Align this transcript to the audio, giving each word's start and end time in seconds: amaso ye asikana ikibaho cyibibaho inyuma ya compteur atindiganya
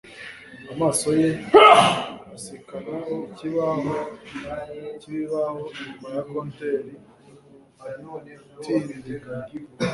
amaso 0.71 1.07
ye 1.19 1.29
asikana 2.35 2.95
ikibaho 3.27 3.89
cyibibaho 5.01 5.61
inyuma 5.75 6.07
ya 6.15 6.21
compteur 6.29 6.83
atindiganya 7.83 9.51